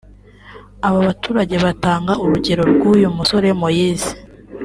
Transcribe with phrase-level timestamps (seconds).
[0.87, 4.11] Aba baturage bagatanga urugero rw’uyu musore Moise